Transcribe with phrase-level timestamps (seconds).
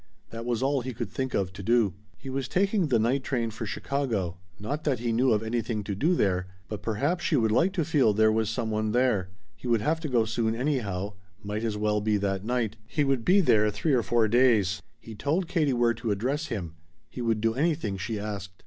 [0.31, 1.93] That was all he could think of to do.
[2.17, 5.93] He was taking the night train for Chicago not that he knew of anything to
[5.93, 9.29] do there, but perhaps she would like to feel there was some one there.
[9.55, 12.77] He would have to go soon anyhow might as well be that night.
[12.87, 14.81] He would be there three or four days.
[14.99, 16.73] He told Katie where to address him.
[17.07, 18.53] He would do anything she asked.